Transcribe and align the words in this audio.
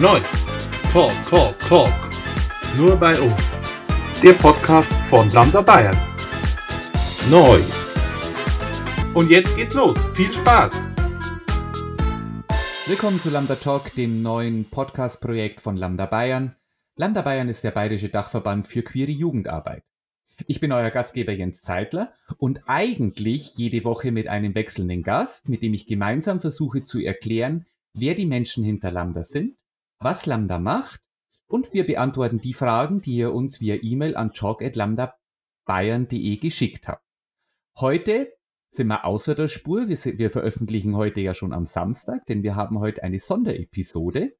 Neu. 0.00 0.20
Talk, 0.92 1.12
Talk, 1.24 1.58
Talk. 1.58 1.92
Nur 2.76 2.94
bei 2.94 3.20
uns. 3.20 3.74
Der 4.22 4.32
Podcast 4.34 4.92
von 5.10 5.28
Lambda 5.30 5.60
Bayern. 5.60 5.96
Neu. 7.28 7.60
Und 9.12 9.28
jetzt 9.28 9.56
geht's 9.56 9.74
los. 9.74 9.98
Viel 10.14 10.32
Spaß. 10.32 10.86
Willkommen 12.86 13.18
zu 13.18 13.30
Lambda 13.30 13.56
Talk, 13.56 13.92
dem 13.96 14.22
neuen 14.22 14.66
Podcast-Projekt 14.66 15.60
von 15.60 15.76
Lambda 15.76 16.06
Bayern. 16.06 16.54
Lambda 16.94 17.22
Bayern 17.22 17.48
ist 17.48 17.64
der 17.64 17.72
bayerische 17.72 18.08
Dachverband 18.08 18.68
für 18.68 18.82
queere 18.82 19.10
Jugendarbeit. 19.10 19.82
Ich 20.46 20.60
bin 20.60 20.70
euer 20.70 20.90
Gastgeber 20.90 21.32
Jens 21.32 21.60
Zeitler 21.60 22.12
und 22.36 22.60
eigentlich 22.68 23.54
jede 23.56 23.82
Woche 23.82 24.12
mit 24.12 24.28
einem 24.28 24.54
wechselnden 24.54 25.02
Gast, 25.02 25.48
mit 25.48 25.60
dem 25.60 25.74
ich 25.74 25.88
gemeinsam 25.88 26.38
versuche 26.38 26.84
zu 26.84 27.00
erklären, 27.00 27.66
wer 27.94 28.14
die 28.14 28.26
Menschen 28.26 28.62
hinter 28.62 28.92
Lambda 28.92 29.24
sind, 29.24 29.56
was 30.00 30.26
Lambda 30.26 30.58
macht 30.58 31.00
und 31.46 31.72
wir 31.72 31.86
beantworten 31.86 32.38
die 32.38 32.54
Fragen, 32.54 33.00
die 33.00 33.16
ihr 33.16 33.32
uns 33.32 33.60
via 33.60 33.76
E-Mail 33.80 34.16
an 34.16 34.32
talk.lambdabayern.de 34.32 36.36
geschickt 36.36 36.88
habt. 36.88 37.04
Heute 37.78 38.32
sind 38.70 38.88
wir 38.88 39.04
außer 39.04 39.34
der 39.34 39.48
Spur. 39.48 39.88
Wir, 39.88 39.98
wir, 40.18 40.30
veröffentlichen 40.30 40.96
heute 40.96 41.20
ja 41.20 41.34
schon 41.34 41.52
am 41.52 41.66
Samstag, 41.66 42.24
denn 42.26 42.42
wir 42.42 42.54
haben 42.54 42.78
heute 42.78 43.02
eine 43.02 43.18
Sonderepisode. 43.18 44.36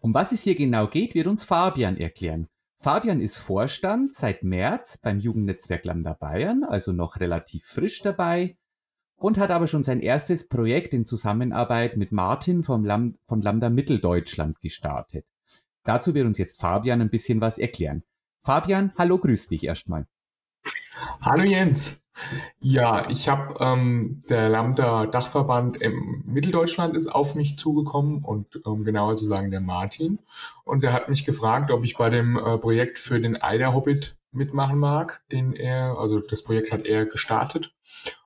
Um 0.00 0.14
was 0.14 0.32
es 0.32 0.42
hier 0.42 0.54
genau 0.54 0.86
geht, 0.86 1.14
wird 1.14 1.26
uns 1.26 1.44
Fabian 1.44 1.98
erklären. 1.98 2.48
Fabian 2.78 3.20
ist 3.20 3.36
Vorstand 3.36 4.14
seit 4.14 4.42
März 4.42 4.98
beim 4.98 5.20
Jugendnetzwerk 5.20 5.84
Lambda 5.84 6.14
Bayern, 6.14 6.64
also 6.64 6.92
noch 6.92 7.20
relativ 7.20 7.64
frisch 7.64 8.00
dabei 8.00 8.56
und 9.22 9.38
hat 9.38 9.50
aber 9.50 9.68
schon 9.68 9.84
sein 9.84 10.00
erstes 10.00 10.48
Projekt 10.48 10.92
in 10.92 11.06
Zusammenarbeit 11.06 11.96
mit 11.96 12.10
Martin 12.10 12.64
vom 12.64 12.84
Lam 12.84 13.14
von 13.26 13.40
Lambda 13.40 13.70
Mitteldeutschland 13.70 14.60
gestartet. 14.60 15.24
Dazu 15.84 16.14
wird 16.14 16.26
uns 16.26 16.38
jetzt 16.38 16.60
Fabian 16.60 17.00
ein 17.00 17.08
bisschen 17.08 17.40
was 17.40 17.58
erklären. 17.58 18.02
Fabian, 18.40 18.92
hallo, 18.98 19.18
grüß 19.18 19.46
dich 19.46 19.64
erstmal. 19.64 20.06
Hallo 21.20 21.44
Jens. 21.44 22.02
Ja, 22.58 23.08
ich 23.08 23.28
habe 23.28 23.54
ähm, 23.60 24.20
der 24.28 24.48
Lambda 24.48 25.06
Dachverband 25.06 25.80
im 25.80 26.24
Mitteldeutschland 26.26 26.96
ist 26.96 27.06
auf 27.06 27.36
mich 27.36 27.56
zugekommen 27.56 28.24
und 28.24 28.66
um 28.66 28.84
genauer 28.84 29.14
zu 29.14 29.24
sagen 29.24 29.52
der 29.52 29.60
Martin 29.60 30.18
und 30.64 30.82
der 30.82 30.92
hat 30.92 31.08
mich 31.08 31.24
gefragt, 31.24 31.70
ob 31.70 31.84
ich 31.84 31.96
bei 31.96 32.10
dem 32.10 32.36
äh, 32.36 32.58
Projekt 32.58 32.98
für 32.98 33.20
den 33.20 33.40
Eider 33.40 33.72
Hobbit 33.72 34.16
mitmachen 34.32 34.78
mag, 34.78 35.22
den 35.30 35.54
er 35.54 35.96
also 35.96 36.20
das 36.20 36.42
Projekt 36.42 36.72
hat 36.72 36.84
er 36.84 37.06
gestartet 37.06 37.72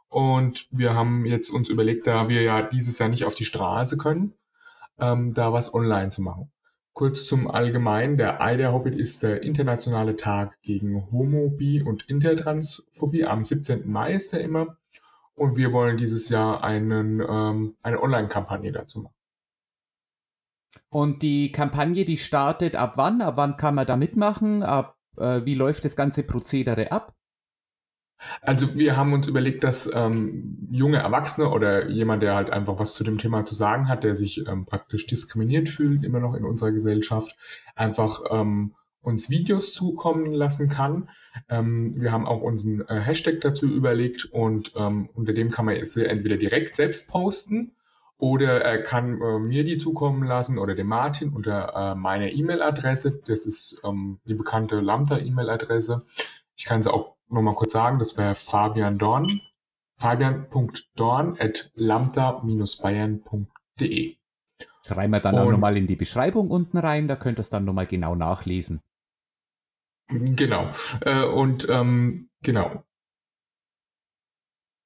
und 0.08 0.68
wir 0.70 0.94
haben 0.94 1.26
jetzt 1.26 1.50
uns 1.50 1.68
überlegt, 1.68 2.06
da 2.06 2.28
wir 2.28 2.42
ja 2.42 2.62
dieses 2.62 2.98
Jahr 2.98 3.08
nicht 3.08 3.24
auf 3.24 3.34
die 3.34 3.44
Straße 3.44 3.96
können, 3.96 4.34
ähm, 4.98 5.34
da 5.34 5.52
was 5.52 5.74
online 5.74 6.10
zu 6.10 6.22
machen. 6.22 6.50
Kurz 6.92 7.26
zum 7.26 7.50
Allgemeinen, 7.50 8.16
der 8.16 8.40
Ei 8.40 8.56
der 8.56 8.72
Hobbit 8.72 8.94
ist 8.94 9.22
der 9.22 9.42
internationale 9.42 10.16
Tag 10.16 10.56
gegen 10.62 11.10
Homo, 11.10 11.50
Bi 11.50 11.82
und 11.82 12.08
Intertransphobie. 12.08 13.26
Am 13.26 13.44
17. 13.44 13.86
Mai 13.86 14.14
ist 14.14 14.32
er 14.32 14.40
immer. 14.40 14.78
Und 15.34 15.58
wir 15.58 15.74
wollen 15.74 15.98
dieses 15.98 16.30
Jahr 16.30 16.64
einen, 16.64 17.20
ähm, 17.20 17.76
eine 17.82 18.02
Online-Kampagne 18.02 18.72
dazu 18.72 19.00
machen. 19.00 19.14
Und 20.88 21.20
die 21.20 21.52
Kampagne, 21.52 22.06
die 22.06 22.16
startet 22.16 22.74
ab 22.74 22.96
wann? 22.96 23.20
Ab 23.20 23.36
wann 23.36 23.58
kann 23.58 23.74
man 23.74 23.86
da 23.86 23.96
mitmachen? 23.96 24.62
Ab, 24.62 24.96
äh, 25.18 25.44
wie 25.44 25.54
läuft 25.54 25.84
das 25.84 25.96
ganze 25.96 26.22
Prozedere 26.22 26.92
ab? 26.92 27.14
Also 28.40 28.74
wir 28.74 28.96
haben 28.96 29.12
uns 29.12 29.28
überlegt, 29.28 29.64
dass 29.64 29.90
ähm, 29.92 30.68
junge 30.70 30.98
Erwachsene 30.98 31.50
oder 31.50 31.88
jemand, 31.88 32.22
der 32.22 32.34
halt 32.34 32.50
einfach 32.50 32.78
was 32.78 32.94
zu 32.94 33.04
dem 33.04 33.18
Thema 33.18 33.44
zu 33.44 33.54
sagen 33.54 33.88
hat, 33.88 34.04
der 34.04 34.14
sich 34.14 34.46
ähm, 34.46 34.64
praktisch 34.64 35.06
diskriminiert 35.06 35.68
fühlt, 35.68 36.04
immer 36.04 36.20
noch 36.20 36.34
in 36.34 36.44
unserer 36.44 36.72
Gesellschaft, 36.72 37.36
einfach 37.74 38.20
ähm, 38.30 38.74
uns 39.02 39.30
Videos 39.30 39.72
zukommen 39.72 40.32
lassen 40.32 40.68
kann. 40.68 41.08
Ähm, 41.48 41.94
wir 41.96 42.10
haben 42.10 42.26
auch 42.26 42.40
unseren 42.40 42.80
äh, 42.88 43.00
Hashtag 43.00 43.40
dazu 43.40 43.66
überlegt 43.66 44.24
und 44.24 44.72
ähm, 44.76 45.08
unter 45.14 45.32
dem 45.32 45.50
kann 45.50 45.66
man 45.66 45.76
es 45.76 45.96
entweder 45.96 46.36
direkt 46.36 46.74
selbst 46.74 47.08
posten 47.08 47.72
oder 48.18 48.62
er 48.62 48.82
kann 48.82 49.20
äh, 49.20 49.38
mir 49.38 49.64
die 49.64 49.78
zukommen 49.78 50.24
lassen 50.24 50.58
oder 50.58 50.74
dem 50.74 50.86
Martin 50.86 51.30
unter 51.30 51.74
äh, 51.74 51.94
meiner 51.94 52.32
E-Mail-Adresse. 52.32 53.20
Das 53.26 53.46
ist 53.46 53.80
ähm, 53.84 54.18
die 54.26 54.34
bekannte 54.34 54.80
Lambda-E-Mail-Adresse. 54.80 56.04
Ich 56.56 56.64
kann 56.64 56.82
sie 56.82 56.92
auch 56.92 57.15
nochmal 57.28 57.54
kurz 57.54 57.72
sagen, 57.72 57.98
das 57.98 58.16
wäre 58.16 58.34
Fabian 58.34 58.96
Dorn, 58.98 59.40
fabian.dorn 59.96 61.36
at 61.38 61.70
lambda-bayern.de. 61.74 64.16
Schreiben 64.86 65.12
wir 65.12 65.20
dann 65.20 65.34
und, 65.34 65.40
auch 65.40 65.50
nochmal 65.50 65.76
in 65.76 65.86
die 65.86 65.96
Beschreibung 65.96 66.50
unten 66.50 66.78
rein, 66.78 67.08
da 67.08 67.16
könnt 67.16 67.38
ihr 67.38 67.40
es 67.40 67.50
dann 67.50 67.64
nochmal 67.64 67.86
genau 67.86 68.14
nachlesen. 68.14 68.80
Genau. 70.08 70.70
Äh, 71.00 71.24
und 71.24 71.66
ähm, 71.68 72.28
genau. 72.42 72.84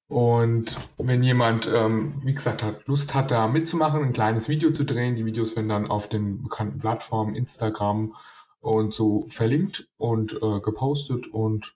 Und 0.07 0.77
wenn 0.97 1.23
jemand, 1.23 1.71
ähm, 1.73 2.21
wie 2.25 2.33
gesagt, 2.33 2.63
hat, 2.63 2.85
Lust 2.87 3.15
hat, 3.15 3.31
da 3.31 3.47
mitzumachen, 3.47 4.03
ein 4.03 4.11
kleines 4.11 4.49
Video 4.49 4.71
zu 4.71 4.83
drehen, 4.83 5.15
die 5.15 5.25
Videos 5.25 5.55
werden 5.55 5.69
dann 5.69 5.87
auf 5.87 6.09
den 6.09 6.43
bekannten 6.43 6.79
Plattformen 6.79 7.33
Instagram 7.33 8.13
und 8.59 8.93
so 8.93 9.25
verlinkt 9.29 9.87
und 9.97 10.33
äh, 10.33 10.59
gepostet 10.59 11.27
und 11.27 11.75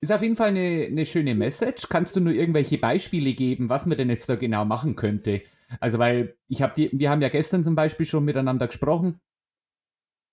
ist 0.00 0.12
auf 0.12 0.22
jeden 0.22 0.36
Fall 0.36 0.48
eine, 0.48 0.86
eine 0.86 1.04
schöne 1.06 1.34
Message. 1.34 1.88
Kannst 1.88 2.16
du 2.16 2.20
nur 2.20 2.32
irgendwelche 2.32 2.78
Beispiele 2.78 3.34
geben, 3.34 3.68
was 3.68 3.86
man 3.86 3.98
denn 3.98 4.08
jetzt 4.08 4.28
da 4.28 4.36
genau 4.36 4.64
machen 4.64 4.96
könnte? 4.96 5.42
Also, 5.78 5.98
weil 5.98 6.36
ich 6.48 6.62
habe 6.62 6.72
die, 6.76 6.90
wir 6.92 7.10
haben 7.10 7.22
ja 7.22 7.28
gestern 7.28 7.62
zum 7.64 7.74
Beispiel 7.74 8.06
schon 8.06 8.24
miteinander 8.24 8.66
gesprochen, 8.66 9.20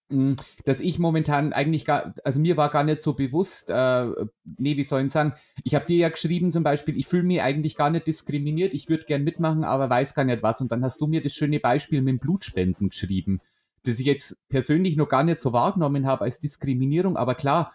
hm, 0.09 0.37
dass 0.63 0.79
ich 0.79 0.99
momentan 0.99 1.51
eigentlich 1.51 1.83
gar, 1.83 2.13
also 2.23 2.39
mir 2.39 2.55
war 2.55 2.69
gar 2.69 2.85
nicht 2.85 3.01
so 3.01 3.13
bewusst, 3.13 3.69
äh, 3.69 4.05
nee, 4.57 4.77
wie 4.77 4.83
soll 4.83 5.05
ich 5.05 5.11
sagen, 5.11 5.33
ich 5.65 5.75
habe 5.75 5.85
dir 5.85 5.97
ja 5.97 6.09
geschrieben 6.09 6.49
zum 6.51 6.63
Beispiel, 6.63 6.97
ich 6.97 7.07
fühle 7.07 7.23
mich 7.23 7.41
eigentlich 7.41 7.75
gar 7.75 7.89
nicht 7.89 8.07
diskriminiert, 8.07 8.73
ich 8.73 8.87
würde 8.87 9.03
gern 9.03 9.25
mitmachen, 9.25 9.65
aber 9.65 9.89
weiß 9.89 10.13
gar 10.13 10.23
nicht 10.23 10.43
was. 10.43 10.61
Und 10.61 10.71
dann 10.71 10.83
hast 10.83 11.01
du 11.01 11.07
mir 11.07 11.21
das 11.21 11.33
schöne 11.33 11.59
Beispiel 11.59 12.01
mit 12.01 12.13
dem 12.13 12.19
Blutspenden 12.19 12.89
geschrieben, 12.89 13.41
das 13.83 13.99
ich 13.99 14.05
jetzt 14.05 14.37
persönlich 14.47 14.95
noch 14.95 15.09
gar 15.09 15.23
nicht 15.23 15.41
so 15.41 15.51
wahrgenommen 15.51 16.07
habe 16.07 16.23
als 16.23 16.39
Diskriminierung, 16.39 17.17
aber 17.17 17.35
klar, 17.35 17.73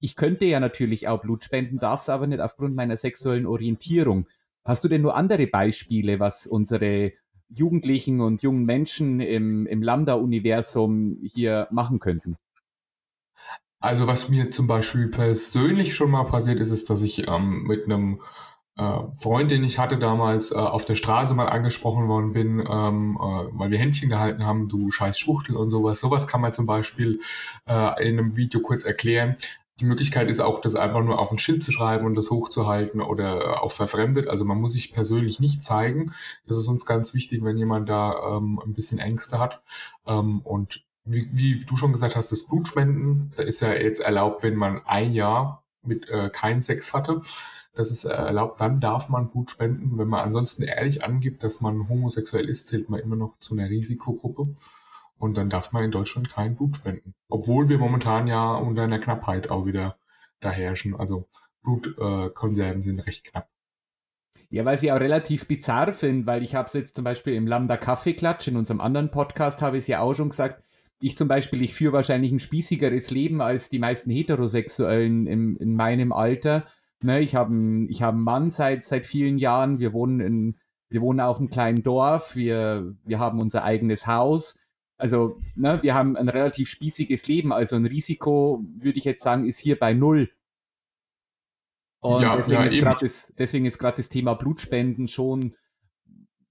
ich 0.00 0.16
könnte 0.16 0.44
ja 0.44 0.60
natürlich 0.60 1.08
auch 1.08 1.20
Blut 1.20 1.42
spenden, 1.42 1.78
darf 1.78 2.02
es 2.02 2.08
aber 2.08 2.26
nicht 2.26 2.40
aufgrund 2.40 2.74
meiner 2.74 2.96
sexuellen 2.96 3.46
Orientierung. 3.46 4.26
Hast 4.64 4.84
du 4.84 4.88
denn 4.88 5.02
nur 5.02 5.16
andere 5.16 5.46
Beispiele, 5.46 6.20
was 6.20 6.46
unsere 6.46 7.12
Jugendlichen 7.48 8.20
und 8.20 8.42
jungen 8.42 8.64
Menschen 8.64 9.20
im, 9.20 9.66
im 9.66 9.82
Lambda-Universum 9.82 11.18
hier 11.22 11.68
machen 11.70 11.98
könnten? 11.98 12.36
Also 13.80 14.06
was 14.06 14.28
mir 14.28 14.50
zum 14.50 14.66
Beispiel 14.66 15.08
persönlich 15.08 15.94
schon 15.94 16.10
mal 16.10 16.24
passiert 16.24 16.60
ist, 16.60 16.70
ist, 16.70 16.90
dass 16.90 17.02
ich 17.02 17.28
ähm, 17.28 17.62
mit 17.62 17.84
einem 17.84 18.20
äh, 18.76 18.98
Freund, 19.16 19.50
den 19.50 19.64
ich 19.64 19.78
hatte 19.78 19.98
damals, 19.98 20.52
äh, 20.52 20.56
auf 20.56 20.84
der 20.84 20.96
Straße 20.96 21.34
mal 21.34 21.48
angesprochen 21.48 22.08
worden 22.08 22.32
bin, 22.32 22.60
ähm, 22.60 23.16
äh, 23.20 23.46
weil 23.52 23.70
wir 23.70 23.78
Händchen 23.78 24.08
gehalten 24.08 24.44
haben, 24.44 24.68
du 24.68 24.90
scheiß 24.90 25.18
Schwuchtel 25.18 25.56
und 25.56 25.70
sowas. 25.70 26.00
Sowas 26.00 26.26
kann 26.26 26.40
man 26.40 26.52
zum 26.52 26.66
Beispiel 26.66 27.20
äh, 27.66 28.08
in 28.08 28.18
einem 28.18 28.36
Video 28.36 28.60
kurz 28.60 28.84
erklären. 28.84 29.36
Die 29.80 29.84
Möglichkeit 29.84 30.30
ist 30.30 30.40
auch, 30.40 30.60
das 30.60 30.74
einfach 30.74 31.02
nur 31.02 31.18
auf 31.18 31.30
ein 31.30 31.38
Schild 31.38 31.62
zu 31.62 31.70
schreiben 31.70 32.06
und 32.06 32.16
das 32.16 32.30
hochzuhalten 32.30 33.00
oder 33.00 33.62
auch 33.62 33.72
verfremdet. 33.72 34.26
Also 34.26 34.44
man 34.44 34.60
muss 34.60 34.72
sich 34.72 34.92
persönlich 34.92 35.38
nicht 35.38 35.62
zeigen. 35.62 36.12
Das 36.46 36.56
ist 36.56 36.66
uns 36.66 36.84
ganz 36.84 37.14
wichtig, 37.14 37.44
wenn 37.44 37.58
jemand 37.58 37.88
da 37.88 38.36
ähm, 38.36 38.60
ein 38.64 38.74
bisschen 38.74 38.98
Ängste 38.98 39.38
hat. 39.38 39.62
Ähm, 40.06 40.40
und 40.40 40.84
wie, 41.04 41.28
wie 41.32 41.64
du 41.64 41.76
schon 41.76 41.92
gesagt 41.92 42.16
hast, 42.16 42.32
das 42.32 42.46
Blutspenden, 42.46 43.30
da 43.36 43.42
ist 43.42 43.60
ja 43.60 43.72
jetzt 43.72 44.00
erlaubt, 44.00 44.42
wenn 44.42 44.56
man 44.56 44.82
ein 44.84 45.12
Jahr 45.12 45.64
mit 45.82 46.08
äh, 46.08 46.28
keinen 46.30 46.62
Sex 46.62 46.92
hatte. 46.92 47.20
Das 47.74 47.92
ist 47.92 48.04
erlaubt, 48.04 48.60
dann 48.60 48.80
darf 48.80 49.08
man 49.08 49.30
Blut 49.30 49.50
spenden. 49.50 49.98
Wenn 49.98 50.08
man 50.08 50.20
ansonsten 50.20 50.64
ehrlich 50.64 51.04
angibt, 51.04 51.44
dass 51.44 51.60
man 51.60 51.88
homosexuell 51.88 52.48
ist, 52.48 52.66
zählt 52.66 52.90
man 52.90 53.00
immer 53.00 53.16
noch 53.16 53.38
zu 53.38 53.54
einer 53.54 53.70
Risikogruppe. 53.70 54.48
Und 55.18 55.36
dann 55.36 55.50
darf 55.50 55.72
man 55.72 55.84
in 55.84 55.90
Deutschland 55.90 56.30
kein 56.30 56.54
Blut 56.54 56.76
spenden. 56.76 57.14
Obwohl 57.28 57.68
wir 57.68 57.78
momentan 57.78 58.26
ja 58.26 58.54
unter 58.54 58.84
einer 58.84 59.00
Knappheit 59.00 59.50
auch 59.50 59.66
wieder 59.66 59.98
da 60.40 60.50
herrschen. 60.50 60.94
Also 60.94 61.26
Blutkonserven 61.62 62.80
äh, 62.80 62.82
sind 62.82 63.00
recht 63.00 63.24
knapp. 63.24 63.48
Ja, 64.50 64.64
weil 64.64 64.78
sie 64.78 64.92
auch 64.92 65.00
relativ 65.00 65.46
bizarr 65.46 65.92
finde, 65.92 66.26
weil 66.26 66.42
ich 66.42 66.54
habe 66.54 66.66
es 66.66 66.72
jetzt 66.72 66.94
zum 66.94 67.04
Beispiel 67.04 67.34
im 67.34 67.46
Lambda 67.46 67.76
Kaffeeklatsch, 67.76 68.48
in 68.48 68.56
unserem 68.56 68.80
anderen 68.80 69.10
Podcast 69.10 69.60
habe 69.60 69.76
ich 69.76 69.82
es 69.82 69.88
ja 69.88 70.00
auch 70.00 70.14
schon 70.14 70.30
gesagt, 70.30 70.62
ich 71.00 71.16
zum 71.16 71.28
Beispiel, 71.28 71.62
ich 71.62 71.74
führe 71.74 71.92
wahrscheinlich 71.92 72.32
ein 72.32 72.38
spießigeres 72.38 73.10
Leben 73.10 73.40
als 73.42 73.68
die 73.68 73.78
meisten 73.78 74.10
Heterosexuellen 74.10 75.26
im, 75.26 75.56
in 75.58 75.74
meinem 75.74 76.12
Alter. 76.12 76.64
Ne, 77.02 77.20
ich 77.20 77.34
habe 77.34 77.50
einen, 77.50 77.88
hab 77.88 78.14
einen 78.14 78.24
Mann 78.24 78.50
seit, 78.50 78.84
seit 78.84 79.06
vielen 79.06 79.38
Jahren, 79.38 79.78
wir 79.78 79.92
wohnen, 79.92 80.20
in, 80.20 80.58
wir 80.88 81.00
wohnen 81.02 81.20
auf 81.20 81.38
einem 81.38 81.50
kleinen 81.50 81.82
Dorf, 81.82 82.34
wir, 82.34 82.94
wir 83.04 83.18
haben 83.18 83.40
unser 83.40 83.64
eigenes 83.64 84.06
Haus 84.06 84.56
also, 84.98 85.38
ne, 85.54 85.80
wir 85.82 85.94
haben 85.94 86.16
ein 86.16 86.28
relativ 86.28 86.68
spießiges 86.68 87.28
Leben, 87.28 87.52
also 87.52 87.76
ein 87.76 87.86
Risiko, 87.86 88.64
würde 88.76 88.98
ich 88.98 89.04
jetzt 89.04 89.22
sagen, 89.22 89.46
ist 89.46 89.58
hier 89.58 89.78
bei 89.78 89.94
null. 89.94 90.30
Und 92.00 92.22
ja, 92.22 92.36
deswegen, 92.36 92.62
ja, 92.74 92.92
ist 92.92 93.02
das, 93.02 93.34
deswegen 93.38 93.64
ist 93.64 93.78
gerade 93.78 93.98
das 93.98 94.08
Thema 94.08 94.34
Blutspenden 94.34 95.06
schon 95.06 95.56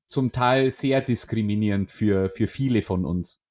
zum 0.08 0.32
Teil 0.32 0.72
sehr 0.72 1.02
diskriminierend 1.02 1.92
für, 1.92 2.30
für 2.30 2.48
viele 2.48 2.82
von 2.82 3.06
uns. 3.06 3.42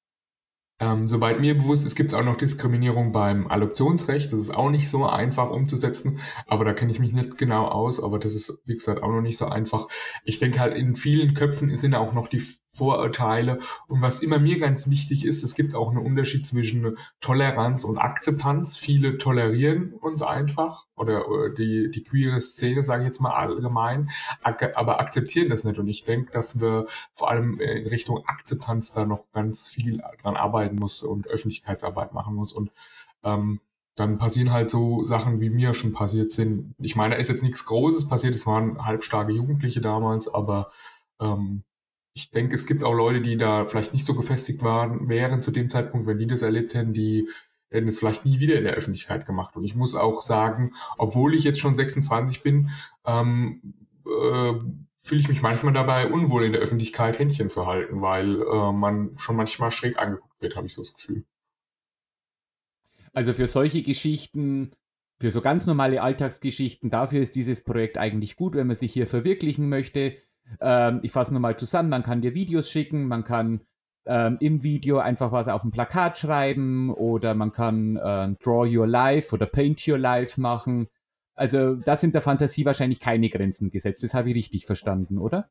Ähm, 0.79 1.07
soweit 1.07 1.39
mir 1.39 1.57
bewusst 1.57 1.85
ist, 1.85 1.95
gibt 1.95 2.11
es 2.11 2.13
auch 2.13 2.23
noch 2.23 2.35
Diskriminierung 2.35 3.11
beim 3.11 3.47
Adoptionsrecht. 3.49 4.31
Das 4.31 4.39
ist 4.39 4.51
auch 4.51 4.69
nicht 4.69 4.89
so 4.89 5.05
einfach 5.07 5.49
umzusetzen, 5.49 6.19
aber 6.45 6.65
da 6.65 6.73
kenne 6.73 6.91
ich 6.91 6.99
mich 6.99 7.13
nicht 7.13 7.37
genau 7.37 7.67
aus. 7.67 8.01
Aber 8.01 8.19
das 8.19 8.35
ist, 8.35 8.61
wie 8.65 8.75
gesagt, 8.75 9.01
auch 9.01 9.11
noch 9.11 9.21
nicht 9.21 9.37
so 9.37 9.47
einfach. 9.47 9.87
Ich 10.23 10.37
denke 10.37 10.59
halt, 10.59 10.75
in 10.75 10.93
vielen 10.93 11.33
Köpfen 11.33 11.75
sind 11.75 11.95
auch 11.95 12.13
noch 12.13 12.27
die 12.27 12.41
Vorurteile. 12.67 13.57
Und 13.87 14.01
was 14.03 14.19
immer 14.19 14.37
mir 14.37 14.59
ganz 14.59 14.87
wichtig 14.87 15.25
ist, 15.25 15.43
es 15.43 15.55
gibt 15.55 15.73
auch 15.73 15.89
einen 15.89 16.05
Unterschied 16.05 16.45
zwischen 16.45 16.95
Toleranz 17.21 17.83
und 17.83 17.97
Akzeptanz. 17.97 18.77
Viele 18.77 19.17
tolerieren 19.17 19.93
uns 19.93 20.21
einfach 20.21 20.85
oder 20.95 21.21
äh, 21.21 21.53
die, 21.55 21.89
die 21.91 22.03
queere 22.03 22.41
Szene, 22.41 22.83
sage 22.83 23.03
ich 23.03 23.07
jetzt 23.07 23.21
mal 23.21 23.31
allgemein, 23.31 24.09
aber 24.41 24.99
akzeptieren 24.99 25.49
das 25.49 25.63
nicht. 25.63 25.79
Und 25.79 25.87
ich 25.87 26.03
denke, 26.03 26.31
dass 26.31 26.59
wir 26.59 26.85
vor 27.13 27.31
allem 27.31 27.59
in 27.59 27.87
Richtung 27.87 28.23
Akzeptanz 28.25 28.93
da 28.93 29.05
noch 29.05 29.31
ganz 29.31 29.67
viel 29.67 30.01
dran 30.21 30.35
arbeiten 30.35 30.66
muss 30.73 31.03
und 31.03 31.27
Öffentlichkeitsarbeit 31.27 32.13
machen 32.13 32.35
muss. 32.35 32.53
Und 32.53 32.71
ähm, 33.23 33.59
dann 33.95 34.17
passieren 34.17 34.51
halt 34.51 34.69
so 34.69 35.03
Sachen, 35.03 35.41
wie 35.41 35.49
mir 35.49 35.73
schon 35.73 35.93
passiert 35.93 36.31
sind. 36.31 36.75
Ich 36.79 36.95
meine, 36.95 37.15
da 37.15 37.19
ist 37.19 37.29
jetzt 37.29 37.43
nichts 37.43 37.65
Großes 37.65 38.07
passiert, 38.07 38.35
es 38.35 38.45
waren 38.45 38.85
halbstarke 38.85 39.33
Jugendliche 39.33 39.81
damals, 39.81 40.31
aber 40.31 40.71
ähm, 41.19 41.63
ich 42.13 42.31
denke, 42.31 42.55
es 42.55 42.67
gibt 42.67 42.83
auch 42.83 42.93
Leute, 42.93 43.21
die 43.21 43.37
da 43.37 43.65
vielleicht 43.65 43.93
nicht 43.93 44.05
so 44.05 44.13
gefestigt 44.13 44.61
waren, 44.63 45.09
wären 45.09 45.41
zu 45.41 45.51
dem 45.51 45.69
Zeitpunkt, 45.69 46.07
wenn 46.07 46.19
die 46.19 46.27
das 46.27 46.41
erlebt 46.41 46.73
hätten, 46.73 46.93
die 46.93 47.27
hätten 47.69 47.87
es 47.87 47.99
vielleicht 47.99 48.25
nie 48.25 48.39
wieder 48.39 48.55
in 48.55 48.63
der 48.63 48.73
Öffentlichkeit 48.73 49.25
gemacht. 49.25 49.55
Und 49.55 49.63
ich 49.63 49.75
muss 49.75 49.95
auch 49.95 50.21
sagen, 50.21 50.73
obwohl 50.97 51.33
ich 51.33 51.43
jetzt 51.43 51.59
schon 51.59 51.75
26 51.75 52.41
bin, 52.43 52.69
ähm, 53.05 53.73
äh, 54.05 54.53
fühle 54.97 55.21
ich 55.21 55.29
mich 55.29 55.41
manchmal 55.41 55.73
dabei 55.73 56.11
unwohl 56.11 56.43
in 56.43 56.51
der 56.51 56.61
Öffentlichkeit 56.61 57.19
Händchen 57.19 57.49
zu 57.49 57.65
halten, 57.65 58.01
weil 58.01 58.41
äh, 58.41 58.71
man 58.71 59.17
schon 59.17 59.35
manchmal 59.35 59.71
schräg 59.71 59.97
angeguckt 59.97 60.41
wird, 60.41 60.55
habe 60.55 60.67
ich 60.67 60.73
so 60.73 60.81
das 60.81 60.93
Gefühl. 60.93 61.23
Also 63.13 63.33
für 63.33 63.47
solche 63.47 63.81
Geschichten, 63.81 64.71
für 65.19 65.31
so 65.31 65.41
ganz 65.41 65.65
normale 65.65 66.01
Alltagsgeschichten, 66.01 66.89
dafür 66.89 67.21
ist 67.21 67.35
dieses 67.35 67.63
Projekt 67.63 67.97
eigentlich 67.97 68.35
gut, 68.35 68.55
wenn 68.55 68.67
man 68.67 68.75
sich 68.75 68.93
hier 68.93 69.07
verwirklichen 69.07 69.69
möchte. 69.69 70.17
Ähm, 70.61 70.99
ich 71.03 71.11
fasse 71.11 71.33
nochmal 71.33 71.57
zusammen, 71.57 71.89
man 71.89 72.03
kann 72.03 72.21
dir 72.21 72.35
Videos 72.35 72.69
schicken, 72.69 73.07
man 73.07 73.23
kann 73.23 73.61
ähm, 74.05 74.37
im 74.39 74.63
Video 74.63 74.99
einfach 74.99 75.31
was 75.31 75.47
auf 75.47 75.63
ein 75.63 75.71
Plakat 75.71 76.17
schreiben 76.17 76.93
oder 76.93 77.33
man 77.33 77.51
kann 77.51 77.97
äh, 77.97 78.35
Draw 78.43 78.67
Your 78.67 78.87
Life 78.87 79.33
oder 79.33 79.45
Paint 79.45 79.87
Your 79.87 79.97
Life 79.97 80.39
machen. 80.39 80.87
Also 81.37 81.75
da 81.75 81.95
sind 81.95 82.15
der 82.15 82.21
Fantasie 82.21 82.65
wahrscheinlich 82.65 82.99
keine 82.99 83.29
Grenzen 83.29 83.69
gesetzt. 83.69 84.03
Das 84.03 84.13
habe 84.13 84.29
ich 84.29 84.35
richtig 84.35 84.65
verstanden, 84.65 85.17
oder? 85.17 85.49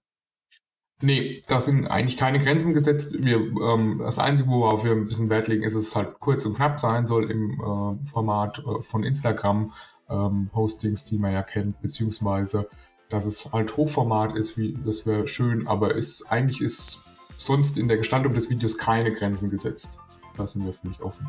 Nee, 1.01 1.43
da 1.47 1.61
sind 1.61 1.87
eigentlich 1.87 2.17
keine 2.17 2.39
Grenzen 2.39 2.75
gesetzt. 2.75 3.17
Wir, 3.23 3.37
ähm, 3.37 4.01
das 4.03 4.19
Einzige, 4.19 4.49
worauf 4.49 4.85
wir 4.85 4.93
ein 4.93 5.05
bisschen 5.05 5.31
Wert 5.31 5.47
legen, 5.49 5.63
ist, 5.63 5.77
dass 5.77 5.85
es 5.85 5.97
halt 5.97 6.19
kurz 6.21 6.45
und 6.45 6.57
knapp 6.57 6.81
sein 6.81 7.07
soll 7.07 7.31
im 7.31 7.61
äh, 7.61 8.07
Format 8.07 8.59
äh, 8.59 8.83
von 8.83 9.05
Instagram 9.05 9.73
ähm, 10.09 10.51
die 10.55 11.19
man 11.19 11.33
ja 11.33 11.43
kennt, 11.43 11.81
beziehungsweise 11.83 12.69
dass 13.09 13.25
es 13.25 13.53
halt 13.53 13.77
Hochformat 13.77 14.35
ist, 14.35 14.59
wie 14.59 14.77
das 14.85 15.07
wäre 15.07 15.27
schön, 15.29 15.67
aber 15.67 15.95
ist 15.95 16.27
eigentlich 16.31 16.61
ist 16.61 17.05
sonst 17.37 17.79
in 17.79 17.89
der 17.89 17.99
Gestaltung 17.99 18.35
des 18.35 18.51
Videos 18.51 18.79
keine 18.79 19.13
Grenzen 19.13 19.51
gesetzt. 19.51 19.99
Da 20.37 20.47
sind 20.47 20.65
wir 20.65 20.73
für 20.73 20.89
mich 20.89 21.01
offen. 21.01 21.29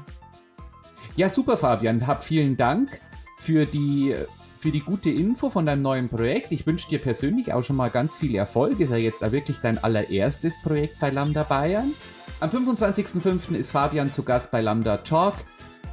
Ja, 1.16 1.30
super, 1.30 1.58
Fabian. 1.58 2.06
Hab 2.08 2.24
vielen 2.24 2.58
Dank 2.58 3.02
für 3.38 3.66
die, 3.66 4.16
für 4.58 4.72
die 4.72 4.82
gute 4.82 5.10
Info 5.10 5.50
von 5.50 5.66
deinem 5.66 5.84
neuen 5.84 6.10
Projekt. 6.10 6.52
Ich 6.52 6.66
wünsche 6.66 6.90
dir 6.90 7.00
persönlich 7.00 7.54
auch 7.54 7.64
schon 7.64 7.76
mal 7.76 7.90
ganz 7.90 8.18
viel 8.18 8.36
Erfolg. 8.36 8.80
Ist 8.80 8.90
ja 8.90 8.98
jetzt 8.98 9.24
auch 9.24 9.32
wirklich 9.32 9.58
dein 9.62 9.78
allererstes 9.78 10.56
Projekt 10.64 11.00
bei 11.00 11.10
Lambda 11.10 11.44
Bayern. 11.44 11.94
Am 12.40 12.50
25.05. 12.50 13.54
ist 13.56 13.72
Fabian 13.72 14.12
zu 14.12 14.24
Gast 14.24 14.52
bei 14.52 14.62
Lambda 14.62 14.98
Talk. 14.98 15.36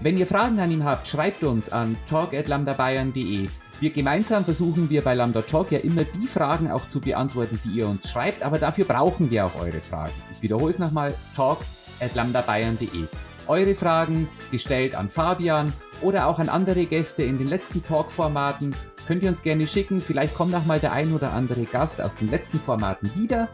Wenn 0.00 0.18
ihr 0.18 0.26
Fragen 0.26 0.58
an 0.60 0.70
ihn 0.70 0.84
habt, 0.84 1.06
schreibt 1.06 1.44
uns 1.44 1.68
an 1.68 1.96
talk.lambdabayern.de. 2.08 3.48
Wir 3.80 3.90
gemeinsam 3.90 4.44
versuchen 4.44 4.88
wir 4.88 5.02
bei 5.02 5.14
Lambda 5.14 5.42
Talk 5.42 5.72
ja 5.72 5.78
immer 5.78 6.04
die 6.04 6.26
Fragen 6.26 6.70
auch 6.70 6.88
zu 6.88 7.00
beantworten, 7.00 7.60
die 7.64 7.78
ihr 7.78 7.88
uns 7.88 8.10
schreibt, 8.10 8.42
aber 8.42 8.58
dafür 8.58 8.84
brauchen 8.84 9.30
wir 9.30 9.46
auch 9.46 9.60
eure 9.60 9.80
Fragen. 9.80 10.14
Ich 10.32 10.42
wiederhole 10.42 10.72
es 10.72 10.78
nochmal, 10.78 11.14
talk.lambdabayern.de. 11.34 13.06
Eure 13.46 13.74
Fragen 13.74 14.28
gestellt 14.50 14.94
an 14.94 15.08
Fabian 15.08 15.72
oder 16.04 16.28
auch 16.28 16.38
an 16.38 16.48
andere 16.48 16.86
Gäste 16.86 17.22
in 17.22 17.38
den 17.38 17.48
letzten 17.48 17.82
Talk-Formaten 17.82 18.76
könnt 19.06 19.22
ihr 19.22 19.28
uns 19.30 19.42
gerne 19.42 19.66
schicken. 19.66 20.00
Vielleicht 20.00 20.34
kommt 20.34 20.52
noch 20.52 20.66
mal 20.66 20.78
der 20.78 20.92
ein 20.92 21.12
oder 21.14 21.32
andere 21.32 21.64
Gast 21.64 22.00
aus 22.00 22.14
den 22.14 22.30
letzten 22.30 22.58
Formaten 22.58 23.14
wieder. 23.14 23.48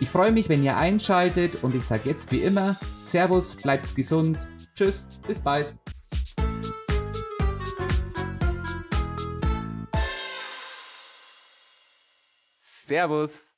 Ich 0.00 0.08
freue 0.08 0.32
mich, 0.32 0.48
wenn 0.48 0.64
ihr 0.64 0.76
einschaltet 0.76 1.62
und 1.62 1.74
ich 1.74 1.84
sage 1.84 2.08
jetzt 2.08 2.32
wie 2.32 2.40
immer, 2.40 2.76
Servus, 3.04 3.54
bleibt 3.54 3.94
gesund, 3.94 4.38
tschüss, 4.74 5.06
bis 5.26 5.40
bald. 5.40 5.74
Servus. 12.86 13.49